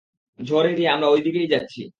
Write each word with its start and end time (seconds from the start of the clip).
ঝড় 0.39 0.67
এড়িয়ে 0.69 0.89
আমরা 0.89 1.07
ওইদিকেই 1.07 1.47
যাচ্ছি। 1.47 1.81